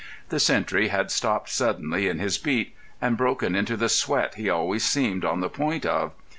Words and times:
The 0.29 0.39
sentry 0.39 0.87
had 0.87 1.11
stopped 1.11 1.49
suddenly 1.51 2.07
in 2.07 2.17
his 2.17 2.39
beat, 2.39 2.75
and 2.99 3.15
broken 3.15 3.55
into 3.55 3.77
the 3.77 3.87
sweat 3.87 4.33
he 4.33 4.49
always 4.49 4.83
seemed 4.83 5.23
on 5.23 5.41
the 5.41 5.47
point 5.47 5.85
of. 5.85 6.13